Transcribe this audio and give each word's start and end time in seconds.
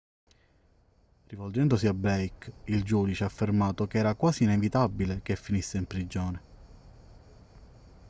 rivolgendosi 1.27 1.85
a 1.85 1.93
blake 1.93 2.51
il 2.63 2.81
giudice 2.83 3.23
ha 3.23 3.27
affermato 3.27 3.85
che 3.85 3.99
era 3.99 4.15
quasi 4.15 4.45
inevitabile 4.45 5.21
che 5.21 5.35
finisse 5.35 5.77
in 5.77 5.85
prigione 5.85 6.41